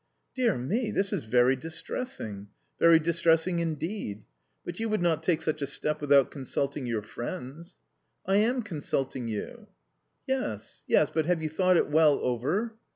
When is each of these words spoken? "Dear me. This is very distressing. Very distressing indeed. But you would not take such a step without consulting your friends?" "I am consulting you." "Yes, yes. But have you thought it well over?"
"Dear 0.35 0.57
me. 0.57 0.89
This 0.89 1.13
is 1.13 1.25
very 1.25 1.55
distressing. 1.55 2.47
Very 2.79 2.97
distressing 2.97 3.59
indeed. 3.59 4.25
But 4.65 4.79
you 4.79 4.89
would 4.89 5.03
not 5.03 5.21
take 5.21 5.43
such 5.43 5.61
a 5.61 5.67
step 5.67 6.01
without 6.01 6.31
consulting 6.31 6.87
your 6.87 7.03
friends?" 7.03 7.77
"I 8.25 8.37
am 8.37 8.63
consulting 8.63 9.27
you." 9.27 9.67
"Yes, 10.25 10.81
yes. 10.87 11.11
But 11.11 11.27
have 11.27 11.43
you 11.43 11.49
thought 11.49 11.77
it 11.77 11.87
well 11.91 12.13
over?" 12.17 12.73